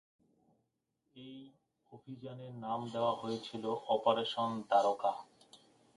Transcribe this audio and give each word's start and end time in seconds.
এই 1.15 1.35
অভিযানের 1.91 2.53
নাম 2.65 2.79
দেওয়া 2.93 3.13
হয়েছিল 3.15 3.63
অপারেশন 3.87 4.49
দ্বারকা। 4.61 5.11